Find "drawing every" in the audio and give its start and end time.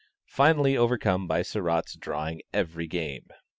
1.95-2.87